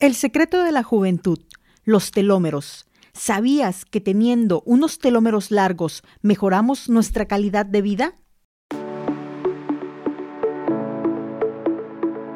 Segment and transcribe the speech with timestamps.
[0.00, 1.40] El secreto de la juventud,
[1.82, 2.86] los telómeros.
[3.14, 8.14] ¿Sabías que teniendo unos telómeros largos mejoramos nuestra calidad de vida?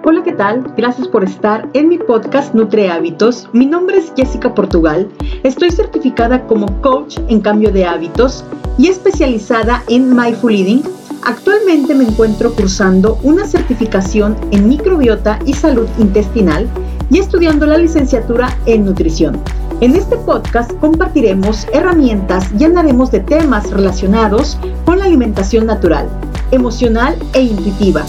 [0.04, 0.75] Hola, ¿qué tal?
[0.77, 3.48] Gracias por estar en mi podcast Nutre Hábitos.
[3.53, 5.08] Mi nombre es Jessica Portugal.
[5.44, 8.44] Estoy certificada como coach en cambio de hábitos
[8.76, 10.83] y especializada en Mindful Eating.
[11.22, 16.69] Actualmente me encuentro cursando una certificación en microbiota y salud intestinal
[17.12, 19.38] y estudiando la licenciatura en nutrición.
[19.82, 26.09] En este podcast compartiremos herramientas y hablaremos de temas relacionados con la alimentación natural,
[26.52, 28.06] emocional e intuitiva.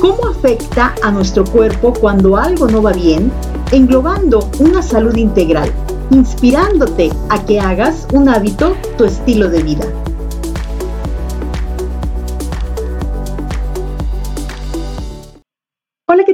[0.00, 3.32] ¿Cómo afecta a nuestro cuerpo cuando algo no va bien?
[3.72, 5.72] Englobando una salud integral,
[6.10, 10.03] inspirándote a que hagas un hábito tu estilo de vida.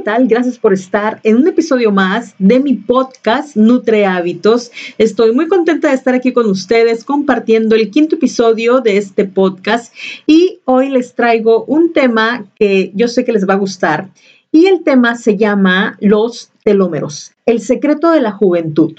[0.01, 0.27] ¿Qué tal?
[0.27, 4.71] Gracias por estar en un episodio más de mi podcast Nutre Hábitos.
[4.97, 9.93] Estoy muy contenta de estar aquí con ustedes compartiendo el quinto episodio de este podcast
[10.25, 14.09] y hoy les traigo un tema que yo sé que les va a gustar
[14.51, 18.95] y el tema se llama los telómeros, el secreto de la juventud.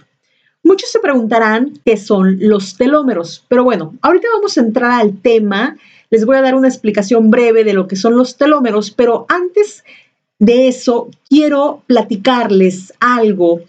[0.62, 5.76] Muchos se preguntarán qué son los telómeros, pero bueno, ahorita vamos a entrar al tema.
[6.10, 9.82] Les voy a dar una explicación breve de lo que son los telómeros, pero antes
[10.42, 13.60] de eso, quiero platicarles algo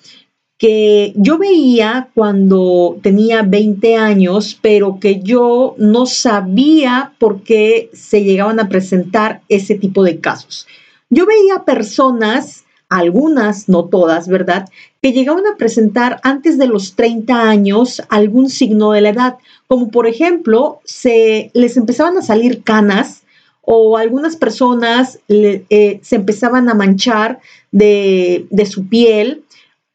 [0.57, 8.23] que yo veía cuando tenía 20 años, pero que yo no sabía por qué se
[8.23, 10.65] llegaban a presentar ese tipo de casos.
[11.11, 14.67] Yo veía personas, algunas, no todas, ¿verdad?,
[14.99, 19.35] que llegaban a presentar antes de los 30 años algún signo de la edad,
[19.67, 23.22] como por ejemplo, se les empezaban a salir canas
[23.65, 27.39] o algunas personas eh, se empezaban a manchar
[27.71, 29.43] de, su piel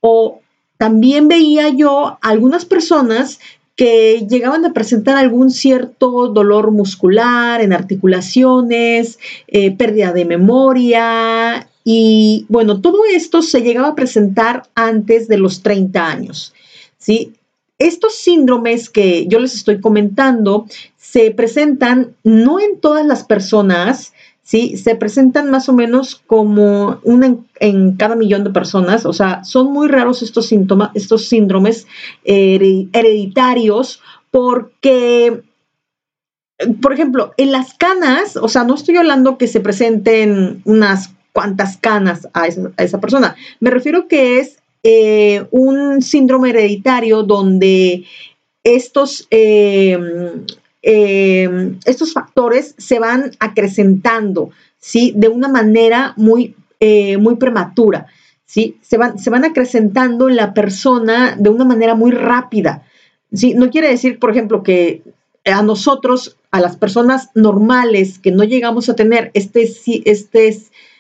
[0.01, 0.41] o
[0.79, 3.39] también veía yo algunas personas
[3.77, 12.47] que llegaban a presentar algún cierto dolor muscular en articulaciones, eh, pérdida de memoria y
[12.49, 16.55] bueno, todo esto se llegaba a presentar antes de los 30 años.
[16.97, 17.35] ¿sí?
[17.79, 20.67] Estos síndromes que yo les estoy comentando
[21.11, 24.77] se presentan no en todas las personas, ¿sí?
[24.77, 29.73] Se presentan más o menos como una en, cada millón de personas, o sea, son
[29.73, 31.87] muy raros estos síntomas, estos síndromes
[32.25, 35.43] hereditarios porque
[36.83, 41.77] por ejemplo, en las canas, o sea, no estoy hablando que se presenten unas cuantas
[41.77, 48.05] canas a esa, persona, me refiero que es eh, un síndrome hereditario donde
[48.65, 49.97] estos, eh,
[50.91, 55.13] eh, estos factores se van acrecentando, ¿sí?
[55.15, 56.55] De una manera muy,
[57.19, 58.07] muy prematura,
[58.47, 58.79] ¿sí?
[58.81, 62.85] Se van, se van acrecentando en la persona de una manera muy rápida,
[63.33, 63.55] ¿sí?
[63.55, 65.03] No quiere decir, por ejemplo, que
[65.45, 69.71] a nosotros, a las personas normales que no llegamos a tener este,
[70.05, 70.59] este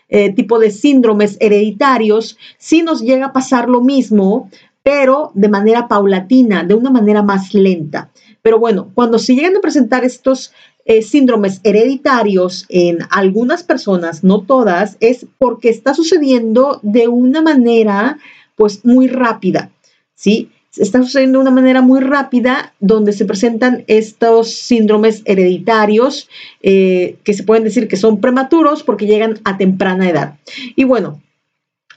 [0.09, 4.50] eh, tipo de síndromes hereditarios, sí nos llega a pasar lo mismo,
[4.82, 8.10] pero de manera paulatina, de una manera más lenta.
[8.48, 10.54] Pero bueno, cuando se llegan a presentar estos
[10.86, 18.19] eh, síndromes hereditarios en algunas personas, no todas, es porque está sucediendo de una manera
[18.56, 19.70] pues muy rápida,
[20.14, 20.48] ¿sí?
[20.78, 26.30] está sucediendo de una manera muy rápida donde se presentan estos síndromes hereditarios
[26.62, 30.38] eh, que se pueden decir que son prematuros porque llegan a temprana edad.
[30.75, 31.20] Y bueno,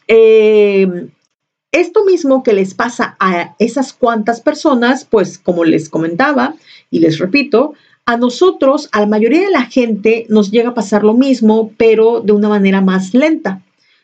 [0.09, 1.07] eh,
[1.72, 6.56] esto mismo que les pasa a esas cuantas personas, pues como les comentaba
[6.90, 7.74] y les repito,
[8.06, 12.20] a nosotros, a la mayoría de la gente, nos llega a pasar lo mismo, pero
[12.20, 13.62] de una manera más lenta,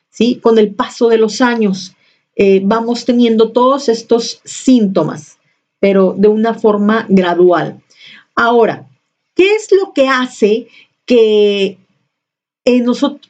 [0.09, 0.39] ¿sí?
[0.41, 1.94] Con el paso de los años.
[2.35, 5.39] Eh, vamos teniendo todos estos síntomas,
[5.79, 7.81] pero de una forma gradual.
[8.35, 8.88] Ahora,
[9.35, 10.67] ¿qué es lo que hace
[11.06, 11.79] que,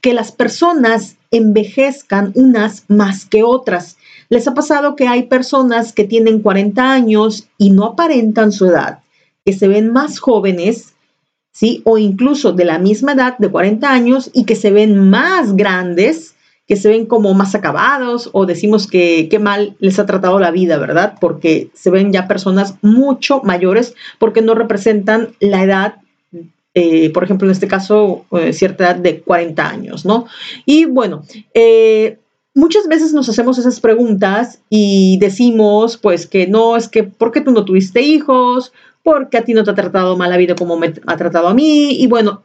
[0.02, 3.98] que las personas envejezcan unas más que otras?
[4.30, 9.00] ¿Les ha pasado que hay personas que tienen 40 años y no aparentan su edad,
[9.46, 10.94] que se ven más jóvenes,
[11.52, 11.82] ¿sí?
[11.86, 16.36] O incluso de la misma edad de 40 años y que se ven más grandes,
[16.68, 20.52] que se ven como más acabados o decimos que qué mal les ha tratado la
[20.52, 21.16] vida, ¿verdad?
[21.22, 25.96] Porque se ven ya personas mucho mayores porque no representan la edad,
[26.74, 30.28] eh, por ejemplo, en este caso, eh, cierta edad de 40 años, ¿no?
[30.66, 31.24] Y bueno,
[31.54, 32.20] eh,
[32.58, 37.40] muchas veces nos hacemos esas preguntas y decimos, pues, que no, es que, ¿por qué
[37.40, 38.74] tú no tuviste hijos?
[39.04, 41.54] porque a ti no te ha tratado mal la vida como me ha tratado a
[41.54, 42.44] mí, y bueno,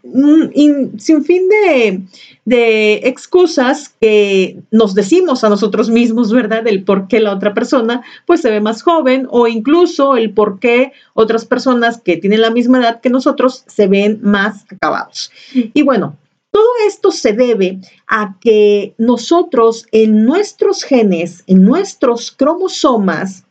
[0.97, 2.03] sin fin de,
[2.45, 6.65] de, excusas que nos decimos a nosotros mismos, ¿verdad?
[6.69, 10.61] El por qué la otra persona pues se ve más joven o incluso el por
[10.61, 15.33] qué otras personas que tienen la misma edad que nosotros se ven más acabados.
[15.53, 16.17] Y bueno,
[16.53, 23.45] todo esto se debe a que nosotros en nuestros genes, en nuestros cromosomas,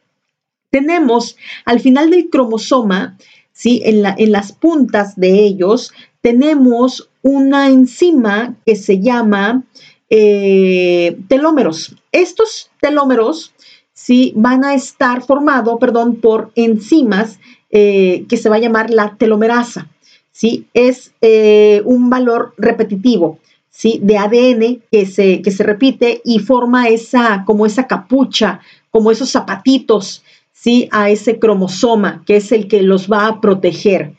[0.70, 3.18] tenemos al final del cromosoma,
[3.52, 3.82] ¿sí?
[3.84, 9.64] en, la, en las puntas de ellos, tenemos una enzima que se llama
[10.12, 11.96] eh, telómeros.
[12.12, 13.52] Estos telómeros
[13.94, 14.32] ¿sí?
[14.36, 17.40] van a estar formados perdón, por enzimas
[17.72, 19.90] eh, que se va a llamar la telomerasa.
[20.32, 20.68] ¿Sí?
[20.74, 23.40] Es eh, un valor repetitivo.
[23.72, 24.00] ¿sí?
[24.04, 28.60] de ADN que se, que se repite y forma esa, como esa capucha,
[28.92, 30.88] como esos zapatitos ¿sí?
[30.92, 34.14] a ese cromosoma que es el que los va a proteger.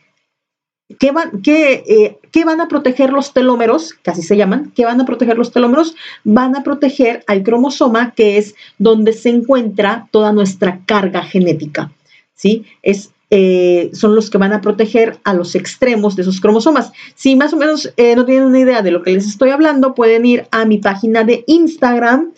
[0.98, 3.94] ¿Qué van, eh, van a proteger los telómeros?
[3.94, 4.72] Que se llaman.
[4.74, 5.94] ¿Qué van a proteger los telómeros?
[6.24, 11.92] Van a proteger al cromosoma, que es donde se encuentra toda nuestra carga genética.
[12.34, 12.66] ¿sí?
[12.82, 16.92] Es, eh, son los que van a proteger a los extremos de esos cromosomas.
[17.14, 19.94] Si más o menos eh, no tienen una idea de lo que les estoy hablando,
[19.94, 22.32] pueden ir a mi página de Instagram.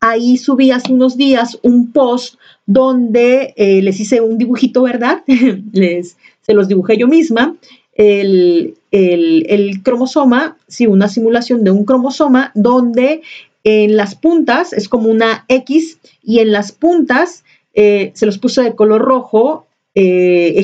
[0.00, 5.22] Ahí subí hace unos días un post donde eh, les hice un dibujito, ¿verdad?
[5.72, 7.54] les, se los dibujé yo misma.
[7.92, 8.74] El,
[9.82, 13.20] cromosoma, sí, una simulación de un cromosoma donde
[13.64, 18.74] en las puntas es como una X y en las puntas se los puse de
[18.74, 19.67] color rojo,
[20.00, 20.54] eh,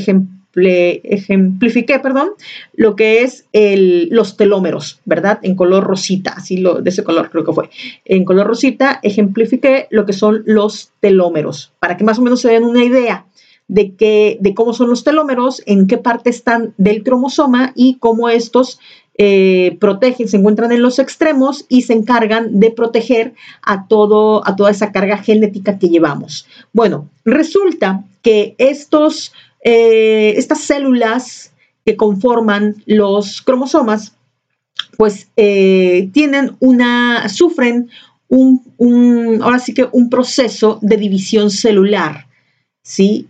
[0.54, 2.30] ejemplifiqué, perdón,
[2.74, 5.40] lo que es los telómeros, ¿verdad?
[5.42, 7.70] En color rosita, así lo, de ese color creo que fue.
[8.04, 12.50] En color rosita ejemplifiqué lo que son los telómeros, para que más o menos se
[12.50, 13.26] den una idea
[13.66, 18.28] de, que, de cómo son los telómeros, en qué parte están del cromosoma y cómo
[18.28, 18.78] estos
[19.16, 24.56] eh, protegen, se encuentran en los extremos y se encargan de proteger a, todo, a
[24.56, 26.48] toda esa carga genética que llevamos.
[26.72, 29.32] Bueno, resulta que estos
[29.62, 31.52] eh, estas células
[31.86, 34.16] que conforman los cromosomas,
[34.96, 37.90] pues eh, tienen una, sufren
[38.28, 42.26] un, ahora sí que un proceso de división celular,
[42.82, 43.28] ¿sí?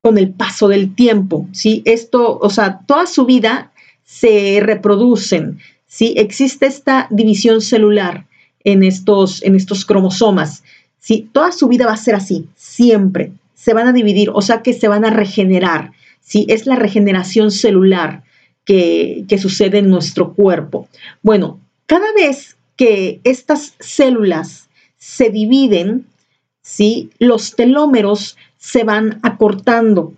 [0.00, 1.82] Con el paso del tiempo, ¿sí?
[1.84, 3.71] Esto, o sea, toda su vida
[4.04, 6.14] se reproducen, ¿sí?
[6.16, 8.26] Existe esta división celular
[8.64, 10.62] en estos, en estos cromosomas,
[10.98, 11.28] ¿sí?
[11.32, 13.32] Toda su vida va a ser así, siempre
[13.62, 15.92] se van a dividir, o sea que se van a regenerar.
[16.20, 16.46] ¿sí?
[16.48, 18.24] Es la regeneración celular
[18.64, 20.88] que, sucede en nuestro cuerpo.
[21.22, 24.68] Bueno, cada vez que estas células
[24.98, 26.06] se dividen,
[26.60, 27.10] ¿sí?
[27.20, 30.12] los telómeros se van acortando.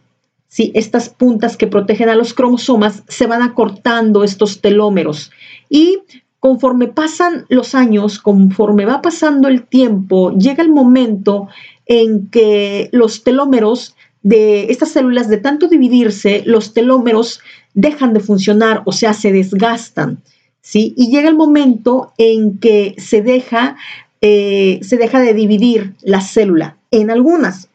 [0.54, 0.70] ¿Sí?
[0.76, 5.32] Estas puntas que protegen a los cromosomas se van acortando estos telómeros.
[5.68, 5.98] Y
[6.38, 11.48] conforme pasan los años, conforme va pasando el tiempo, llega el momento
[11.86, 17.40] en que los telómeros de estas células, de tanto dividirse, los telómeros
[17.74, 20.22] dejan de funcionar, o sea, se desgastan,
[20.60, 20.94] ¿sí?
[20.96, 23.76] Y llega el momento en que se deja,
[24.20, 27.70] eh, se deja de dividir la célula en algunas.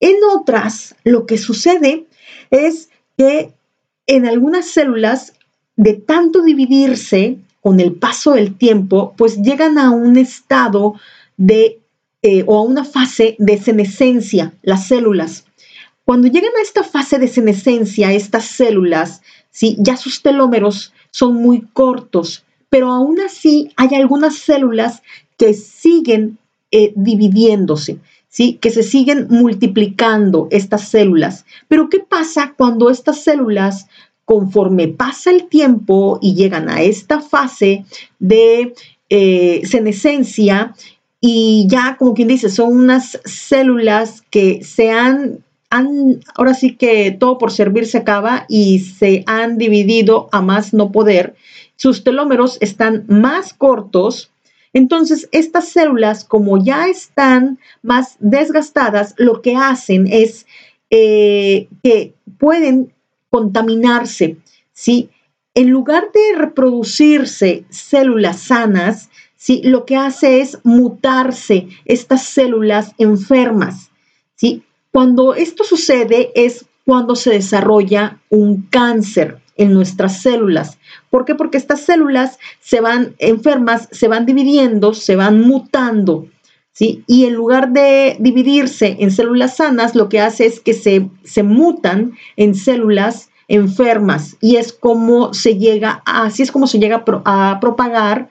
[0.00, 2.06] En otras, lo que sucede
[2.52, 3.52] es que
[4.06, 5.32] en algunas células,
[5.74, 10.94] de tanto dividirse con el paso del tiempo, pues llegan a un estado
[11.36, 11.80] de
[12.22, 15.44] eh, o a una fase de senescencia, las células.
[16.04, 19.76] Cuando llegan a esta fase de senescencia, estas células, ¿sí?
[19.78, 25.02] ya sus telómeros son muy cortos, pero aún así hay algunas células
[25.38, 26.38] que siguen
[26.70, 27.98] eh, dividiéndose,
[28.32, 28.58] ¿sí?
[28.60, 31.44] que se siguen multiplicando estas células.
[31.68, 33.86] Pero ¿qué pasa cuando estas células,
[34.24, 37.84] conforme pasa el tiempo y llegan a esta fase
[38.18, 38.74] de
[39.10, 40.74] eh, senescencia,
[41.20, 47.12] y ya como quien dice, son unas células que se han, han, ahora sí que
[47.12, 51.36] todo por servir se acaba y se han dividido a más no poder.
[51.76, 54.31] Sus telómeros están más cortos.
[54.72, 60.46] Entonces, estas células, como ya están más desgastadas, lo que hacen es
[60.90, 62.92] eh, que pueden
[63.30, 64.38] contaminarse,
[64.72, 65.10] ¿sí?
[65.54, 69.60] En lugar de reproducirse células sanas, ¿sí?
[69.64, 73.90] lo que hace es mutarse estas células enfermas.
[74.34, 74.62] ¿sí?
[74.90, 79.41] Cuando esto sucede es cuando se desarrolla un cáncer.
[79.56, 80.78] En nuestras células.
[81.10, 81.34] ¿Por qué?
[81.34, 86.26] Porque estas células se van enfermas, se van dividiendo, se van mutando.
[86.74, 87.04] ¿Sí?
[87.06, 91.42] Y en lugar de dividirse en células sanas, lo que hace es que se, se
[91.42, 97.58] mutan en células enfermas y es como se llega, así es como se llega a,
[97.60, 98.30] propagar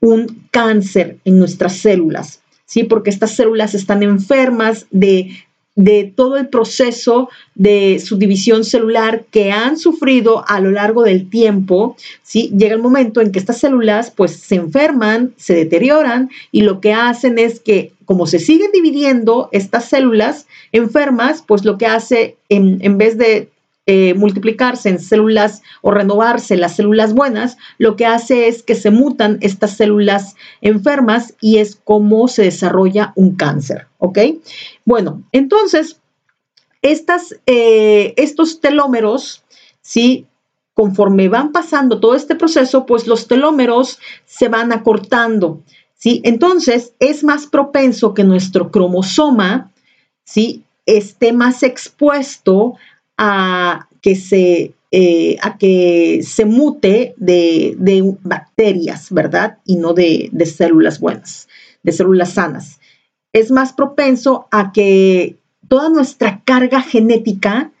[0.00, 2.84] un cáncer en nuestras células, ¿sí?
[2.84, 5.30] Porque estas células están enfermas de,
[5.76, 11.30] de todo el proceso de su división celular que han sufrido a lo largo del
[11.30, 12.52] tiempo, ¿sí?
[12.56, 16.92] Llega el momento en que estas células pues se enferman, se deterioran y lo que
[16.92, 22.78] hacen es que como se siguen dividiendo estas células enfermas, pues lo que hace en,
[22.82, 23.48] en vez de
[23.92, 28.92] eh, multiplicarse en células o renovarse las células buenas, lo que hace es que se
[28.92, 34.18] mutan estas células enfermas y es como se desarrolla un cáncer, ¿ok?
[34.84, 35.98] Bueno, entonces,
[36.82, 39.42] estas, eh, estos telómeros,
[39.80, 40.24] ¿sí?
[40.72, 45.62] Conforme van pasando todo este proceso, pues los telómeros se van acortando,
[45.96, 46.20] ¿sí?
[46.22, 49.72] Entonces, es más propenso que nuestro cromosoma,
[50.22, 50.62] ¿sí?
[50.86, 52.74] esté más expuesto
[53.22, 59.58] a que se, eh, a que se mute de, bacterias, ¿verdad?
[59.66, 61.46] Y no de, células buenas,
[61.82, 62.80] de células sanas.
[63.34, 65.36] Es más propenso a que
[65.68, 67.72] toda nuestra carga genética,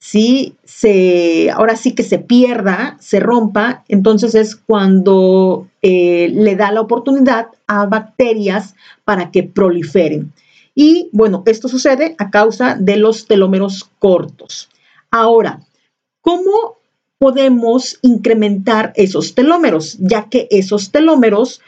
[0.00, 6.72] sí, se, ahora sí que se pierda, se rompa, entonces es cuando eh, le da
[6.72, 10.32] la oportunidad a bacterias para que proliferen.
[10.74, 14.68] Y bueno, esto sucede a causa de los telómeros cortos.
[15.10, 15.60] Ahora,
[16.20, 16.78] ¿cómo
[17.18, 19.98] podemos incrementar esos telómeros?
[19.98, 21.60] Ya que esos telómeros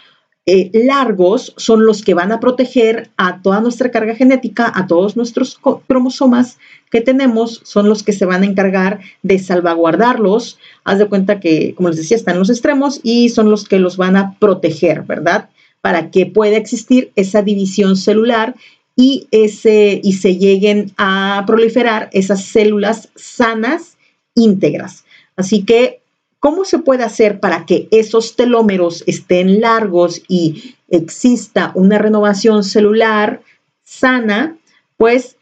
[0.44, 5.16] eh, largos son los que van a proteger a toda nuestra carga genética, a todos
[5.16, 6.58] nuestros cromosomas
[6.90, 10.58] que tenemos, son los que se van a encargar de salvaguardarlos.
[10.82, 13.78] Haz de cuenta que, como les decía, están en los extremos y son los que
[13.78, 15.48] los van a proteger, ¿verdad?
[15.80, 18.56] Para que pueda existir esa división celular
[18.96, 23.96] y, y se lleguen a proliferar esas células sanas
[24.34, 25.04] íntegras.
[25.36, 26.00] Así que,
[26.40, 33.42] ¿cómo se puede hacer para que esos telómeros estén largos y exista una renovación celular
[33.82, 34.56] sana?
[34.96, 35.36] Pues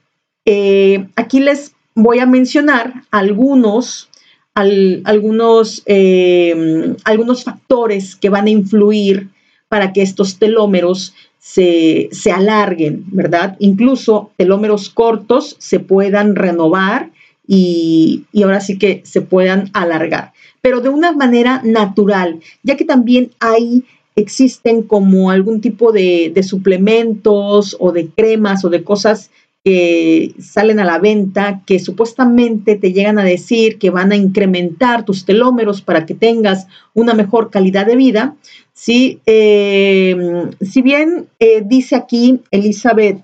[0.44, 4.08] eh, aquí les voy a mencionar algunos,
[4.54, 9.28] algunos, eh, algunos factores que van a influir
[9.68, 13.56] para que estos telómeros se, alarguen, ¿verdad?
[13.58, 17.10] Incluso telómeros cortos se puedan renovar
[17.46, 23.30] y, ahora sí que se puedan alargar, pero de una manera natural, ya que también
[23.40, 23.84] hay
[24.16, 29.30] existen como algún tipo de, de, suplementos o de cremas o de cosas
[29.64, 35.04] que salen a la venta que supuestamente te llegan a decir que van a incrementar
[35.04, 38.36] tus telómeros para que tengas una mejor calidad de vida.
[38.72, 40.16] Sí, eh,
[40.62, 43.22] si bien eh, dice aquí Elizabeth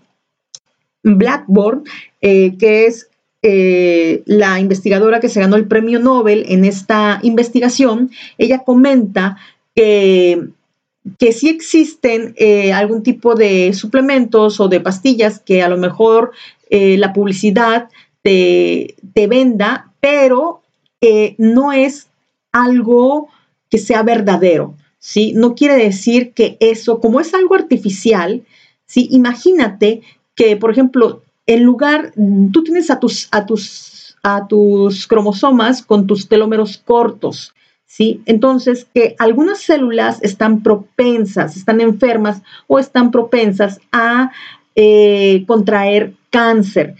[1.02, 1.84] Blackburn,
[2.20, 3.08] eh, que es
[4.26, 9.36] la investigadora que se ganó el premio Nobel en esta investigación, ella comenta
[9.72, 10.48] que
[11.18, 16.32] que sí existen eh, algún tipo de suplementos o de pastillas que a lo mejor
[16.70, 17.88] eh, la publicidad
[18.22, 20.62] te, venda, pero
[21.38, 22.08] no es
[22.50, 23.28] algo
[23.70, 25.32] que sea verdadero, ¿sí?
[25.34, 28.42] No quiere decir que eso, como es algo artificial,
[28.86, 29.08] ¿sí?
[29.12, 30.02] Imagínate
[30.34, 32.12] que, por ejemplo, en lugar,
[32.52, 37.54] tú tienes a tus, a tus, a tus cromosomas con tus telómeros cortos,
[37.86, 38.20] ¿sí?
[38.26, 44.32] Entonces, que algunas células están propensas, están enfermas o están propensas a
[44.74, 46.96] eh, contraer cáncer.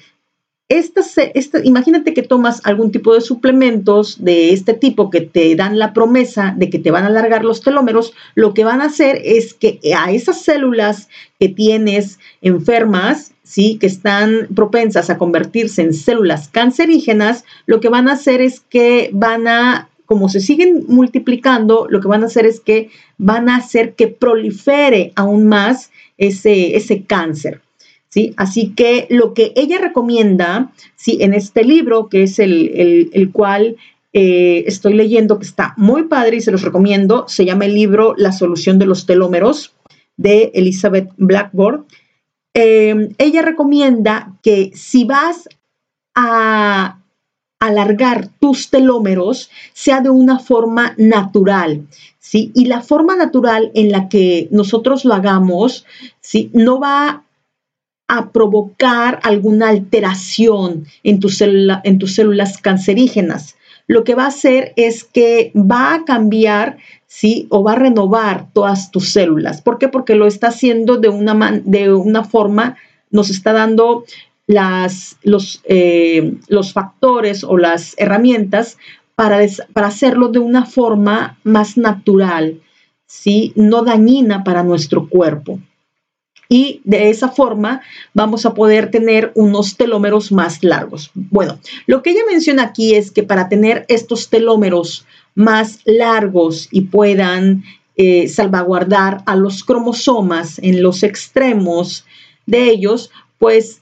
[1.64, 6.54] imagínate que tomas algún tipo de suplementos de este tipo que te dan la promesa
[6.56, 9.78] de que te van a alargar los telómeros, lo que van a hacer es que
[9.96, 13.76] a esas células que tienes enfermas, ¿sí?
[13.78, 19.10] que están propensas a convertirse en células cancerígenas, lo que van a hacer es que
[19.12, 23.56] van a como se siguen multiplicando, lo que van a hacer es que van a
[23.56, 27.60] hacer que prolifere aún más ese, ese cáncer.
[28.08, 28.32] ¿sí?
[28.36, 31.18] Así que lo que ella recomienda, ¿sí?
[31.20, 33.76] en este libro, que es el, cual
[34.12, 38.14] eh, estoy leyendo, que está muy padre y se los recomiendo, se llama el libro
[38.16, 39.74] La solución de los telómeros
[40.16, 41.84] de Elizabeth Blackboard.
[42.54, 45.48] Eh, ella recomienda que si vas
[46.14, 47.00] a
[47.66, 51.86] alargar tus telómeros sea de una forma natural,
[52.18, 52.52] ¿sí?
[52.54, 55.84] Y la forma natural en la que nosotros lo hagamos,
[56.20, 56.50] ¿sí?
[56.52, 57.24] No va
[58.08, 61.20] a provocar alguna alteración en,
[61.84, 63.56] en tus células cancerígenas.
[63.88, 67.46] lo que va a hacer es que va a cambiar, ¿sí?
[67.50, 69.62] O va a renovar todas tus células.
[69.62, 69.88] ¿Por qué?
[69.88, 72.76] Porque lo está haciendo de una, de una forma,
[73.10, 74.04] nos está dando
[74.46, 78.78] las, los, eh, los factores o las herramientas
[79.14, 79.40] para,
[79.72, 82.60] para hacerlo de una forma más natural,
[83.06, 83.52] ¿sí?
[83.56, 85.58] No dañina para nuestro cuerpo
[86.48, 87.82] y de esa forma
[88.14, 91.10] vamos a poder tener unos telómeros más largos.
[91.14, 96.82] Bueno, lo que ella menciona aquí es que para tener estos telómeros más largos y
[96.82, 97.64] puedan
[97.96, 102.04] eh, salvaguardar a los cromosomas en los extremos
[102.46, 103.80] de ellos, pues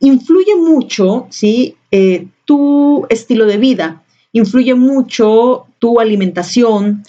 [0.00, 1.76] influye mucho, ¿sí?
[1.90, 7.04] Eh, tu estilo de vida, influye mucho tu alimentación,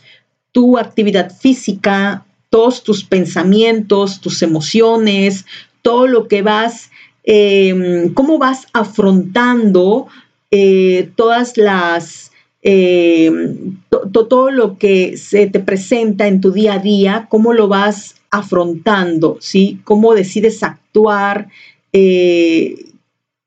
[0.52, 5.46] tu actividad física, todos tus pensamientos, tus emociones,
[5.82, 6.90] todo lo que vas,
[7.24, 10.08] em, cómo vas afrontando
[10.50, 17.28] eh, todas las, em, todo lo que se te presenta en tu día a día,
[17.30, 19.80] cómo lo vas afrontando, ¿sí?
[19.84, 21.50] Cómo decides actuar,
[21.94, 22.92] eh,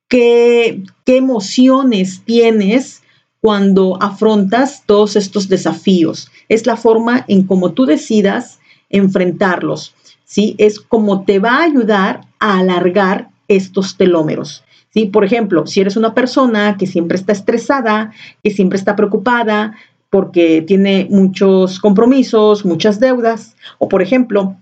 [0.09, 3.03] qué, qué emociones tienes
[3.41, 6.31] cuando afrontas todos estos desafíos.
[6.49, 8.59] Es la forma en cómo tú decidas
[8.91, 9.95] enfrentarlos.
[10.25, 10.55] ¿sí?
[10.59, 14.63] Es como te va a ayudar a alargar estos telómeros.
[14.93, 15.07] ¿sí?
[15.07, 19.77] Por ejemplo, si eres una persona que siempre está estresada, que siempre está preocupada
[20.11, 24.57] porque tiene muchos compromisos, muchas deudas, o por ejemplo,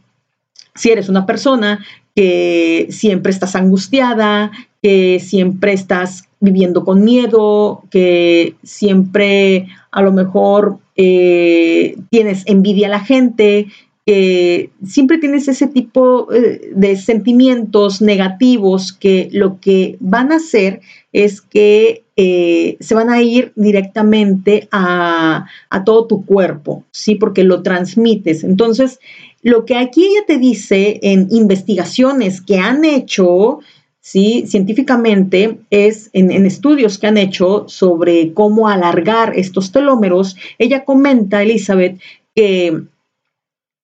[0.74, 1.84] si eres una persona
[2.18, 4.50] que siempre estás angustiada,
[4.82, 12.90] que siempre estás viviendo con miedo, que siempre a lo mejor eh, tienes envidia a
[12.90, 13.68] la gente,
[14.84, 20.80] siempre tienes ese tipo eh, de sentimientos negativos que lo que van a hacer
[21.12, 25.46] es que eh, se van a ir directamente a,
[25.84, 27.14] todo tu cuerpo, ¿sí?
[27.14, 28.42] Porque lo transmites.
[28.42, 28.98] Entonces,
[29.48, 33.60] lo que aquí ella te dice en investigaciones que han hecho,
[33.98, 34.44] ¿sí?
[34.46, 41.42] Científicamente, es en, en estudios que han hecho sobre cómo alargar estos telómeros, ella comenta,
[41.42, 41.98] Elizabeth,
[42.34, 42.82] que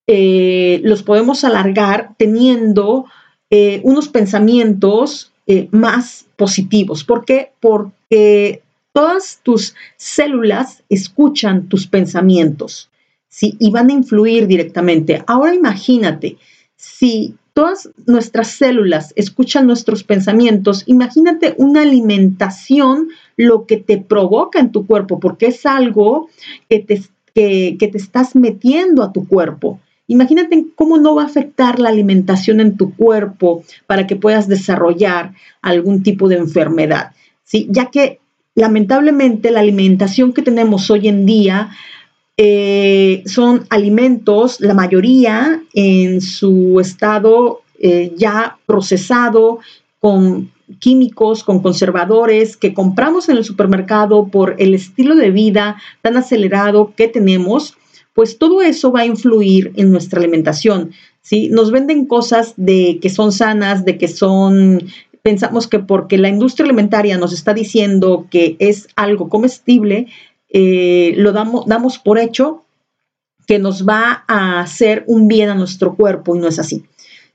[0.06, 3.06] eh, los podemos alargar teniendo
[3.48, 7.04] eh, unos pensamientos eh, más positivos.
[7.04, 7.52] ¿Por qué?
[7.60, 8.60] Porque
[8.92, 12.90] todas tus células escuchan tus pensamientos
[13.34, 13.56] ¿sí?
[13.58, 15.24] y van a influir directamente.
[15.26, 16.36] Ahora imagínate,
[16.76, 24.70] si todas nuestras células escuchan nuestros pensamientos, imagínate una alimentación, lo que te provoca en
[24.70, 26.28] tu cuerpo, porque es algo
[26.68, 27.02] que te,
[27.34, 29.80] que te estás metiendo a tu cuerpo.
[30.06, 35.32] Imagínate cómo no va a afectar la alimentación en tu cuerpo para que puedas desarrollar
[35.60, 37.66] algún tipo de enfermedad, ¿sí?
[37.68, 38.20] Ya que
[38.54, 41.70] lamentablemente la alimentación que tenemos hoy en día
[42.36, 49.60] eh, son alimentos, la mayoría en su estado eh, ya procesado,
[50.00, 56.16] con químicos, con conservadores que compramos en el supermercado por el estilo de vida tan
[56.16, 57.76] acelerado que tenemos
[58.14, 60.92] pues todo eso va a influir en nuestra alimentación.
[61.20, 61.48] ¿sí?
[61.50, 64.84] Nos venden cosas de que son sanas, de que son,
[65.22, 70.06] pensamos que porque la industria alimentaria nos está diciendo que es algo comestible,
[70.56, 72.64] eh, lo damos, damos por hecho
[73.44, 76.84] que nos va a hacer un bien a nuestro cuerpo y no es así.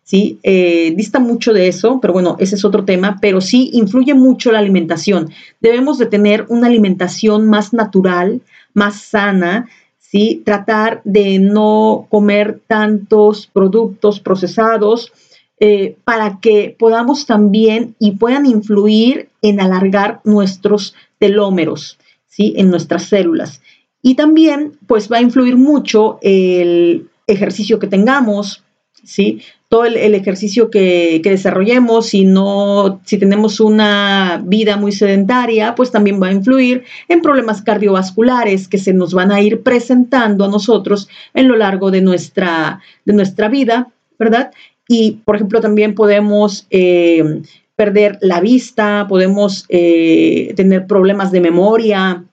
[0.03, 0.39] ¿sí?
[0.41, 4.53] Eh, dista mucho de eso, pero bueno, ese es otro tema, pero sí influye mucho
[4.53, 5.29] la alimentación.
[5.60, 8.41] Debemos de tener una alimentación más natural,
[8.73, 9.67] más sana,
[9.99, 10.41] ¿sí?
[10.45, 15.12] Tratar de no comer tantos productos procesados
[15.60, 21.99] eh, para que podamos también y puedan influir en alargar nuestros telómeros,
[22.39, 23.62] En nuestras células.
[24.02, 28.63] Y también, pues va a influir mucho el ejercicio que tengamos,
[29.04, 29.41] ¿sí?
[29.69, 36.19] todo el, ejercicio que, desarrollemos, si no, si tenemos una vida muy sedentaria, pues también
[36.21, 41.08] va a influir en problemas cardiovasculares que se nos van a ir presentando a nosotros
[41.36, 44.52] en lo largo de nuestra, de nuestra vida, ¿verdad?
[44.88, 47.43] Y, por ejemplo, también podemos eh,
[47.75, 52.23] perder la vista, podemos eh, tener problemas de memoria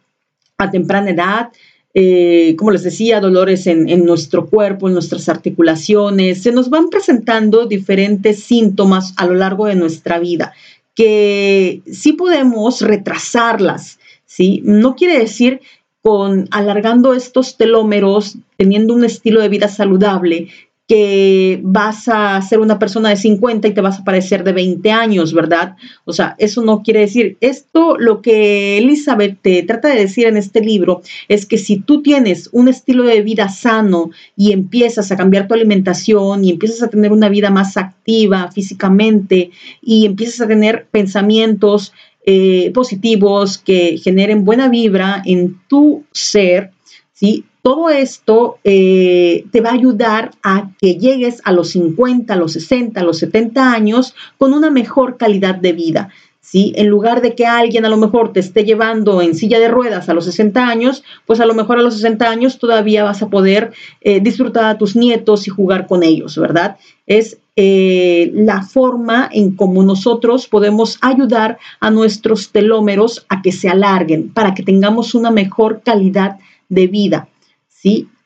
[0.58, 1.52] a temprana edad,
[1.92, 6.42] eh, como les decía, dolores en, nuestro cuerpo, en nuestras articulaciones.
[6.42, 10.52] Se nos van presentando diferentes síntomas a lo largo de nuestra vida
[10.94, 14.62] que sí podemos retrasarlas, ¿sí?
[14.64, 15.60] No quiere decir
[16.00, 20.48] con alargando estos telómeros, teniendo un estilo de vida saludable,
[20.88, 24.90] que vas a ser una persona de 50 y te vas a parecer de 20
[24.92, 25.76] años, ¿verdad?
[26.04, 30.36] O sea, eso no quiere decir, esto lo que Elizabeth te trata de decir en
[30.36, 35.16] este libro es que si tú tienes un estilo de vida sano y empiezas a
[35.16, 39.50] cambiar tu alimentación y empiezas a tener una vida más activa físicamente
[39.82, 41.92] y empiezas a tener pensamientos
[42.24, 46.70] eh, positivos que generen buena vibra en tu ser,
[47.12, 47.44] ¿sí?
[47.66, 52.52] Todo esto eh, te va a ayudar a que llegues a los 50, a los
[52.52, 56.10] 60, a los 70 años con una mejor calidad de vida.
[56.40, 56.72] ¿sí?
[56.76, 60.08] En lugar de que alguien a lo mejor te esté llevando en silla de ruedas
[60.08, 63.30] a los 60 años, pues a lo mejor a los 60 años todavía vas a
[63.30, 66.76] poder eh, disfrutar a tus nietos y jugar con ellos, ¿verdad?
[67.08, 73.68] Es eh, la forma en cómo nosotros podemos ayudar a nuestros telómeros a que se
[73.68, 76.36] alarguen, para que tengamos una mejor calidad
[76.68, 77.26] de vida.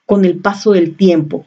[0.07, 1.45] Con el paso del tiempo.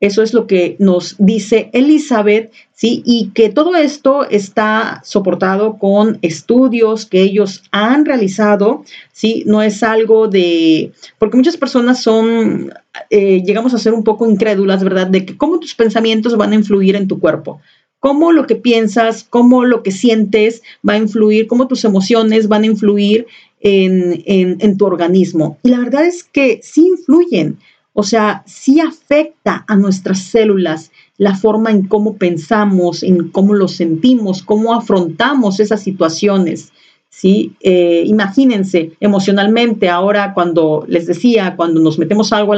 [0.00, 3.02] Eso es lo que nos dice Elizabeth, ¿sí?
[3.06, 9.42] Y que todo esto está soportado con estudios que ellos han realizado, ¿sí?
[9.46, 12.74] No es algo de, porque muchas personas son,
[13.08, 15.06] eh, llegamos a ser un poco incrédulas, ¿verdad?
[15.06, 17.62] De que cómo tus pensamientos van a influir en tu cuerpo,
[17.98, 22.64] cómo lo que piensas, cómo lo que sientes va a influir, cómo tus emociones van
[22.64, 23.26] a influir
[23.66, 25.58] en, tu organismo.
[25.62, 27.58] Y la verdad es que sí influyen,
[27.92, 33.68] o sea, sí afecta a nuestras células la forma en cómo pensamos, en cómo lo
[33.68, 36.72] sentimos, cómo afrontamos esas situaciones.
[37.08, 37.54] ¿sí?
[37.60, 42.52] Eh, imagínense emocionalmente ahora cuando les decía, cuando nos metemos algo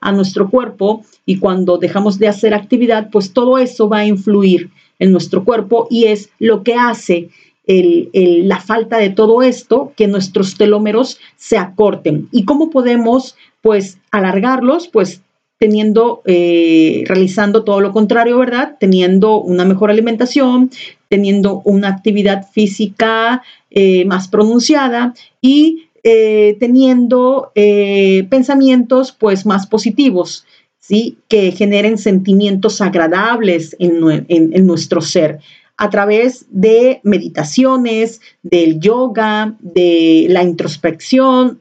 [0.00, 4.70] a nuestro cuerpo y cuando dejamos de hacer actividad, pues todo eso va a influir
[4.98, 7.28] en nuestro cuerpo y es lo que hace
[7.68, 12.28] la falta de todo esto, que nuestros telómeros se acorten.
[12.32, 14.88] ¿Y cómo podemos, pues, alargarlos?
[14.88, 15.20] Pues
[15.58, 18.76] teniendo, eh, realizando todo lo contrario, ¿verdad?
[18.78, 20.70] Teniendo una mejor alimentación,
[21.08, 30.46] teniendo una actividad física eh, más pronunciada y eh, teniendo pensamientos, pues, más positivos.
[30.80, 31.18] ¿Sí?
[31.28, 35.38] que generen sentimientos agradables en nuestro ser
[35.78, 41.60] a través de meditaciones, del yoga, de la introspección.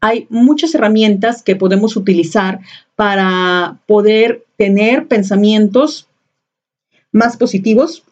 [0.00, 2.60] Hay muchas herramientas que podemos utilizar
[2.96, 6.08] para poder tener pensamientos
[7.12, 8.02] más positivos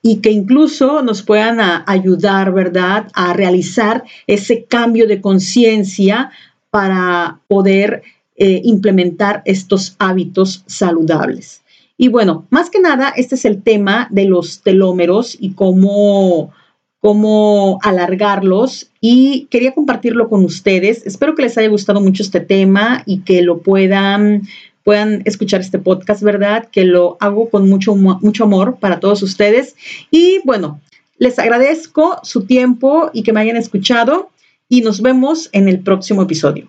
[0.00, 6.30] y que incluso nos puedan ayudar, ¿verdad?, a realizar ese cambio de conciencia
[6.70, 8.02] para poder
[8.36, 11.62] eh, implementar estos hábitos saludables.
[11.98, 16.52] Y bueno, más que nada, este es el tema de los telómeros y cómo,
[17.00, 18.90] cómo alargarlos.
[19.00, 21.06] Y quería compartirlo con ustedes.
[21.06, 24.42] Espero que les haya gustado mucho este tema y que lo puedan
[24.84, 26.68] puedan escuchar este podcast, ¿verdad?
[26.70, 29.74] Que lo hago con mucho, mucho amor para todos ustedes.
[30.12, 30.80] Y bueno,
[31.18, 34.30] les agradezco su tiempo y que me hayan escuchado
[34.68, 36.68] y nos vemos en el próximo episodio.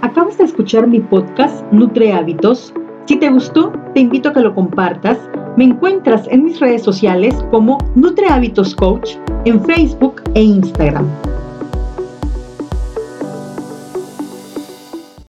[0.00, 2.72] Acabas de escuchar mi podcast Nutre Hábitos
[3.06, 5.18] si te gustó, te invito a que lo compartas.
[5.56, 11.06] Me encuentras en mis redes sociales como Nutre Hábitos Coach en Facebook e Instagram.